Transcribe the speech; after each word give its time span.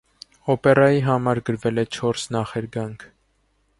Օպերայի 0.53 1.03
համար 1.07 1.41
գրվել 1.49 1.83
է 1.83 1.85
չորս 1.99 2.25
նախերգանք։ 2.37 3.07